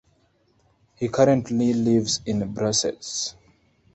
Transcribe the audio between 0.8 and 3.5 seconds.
He currently lives in Brussels.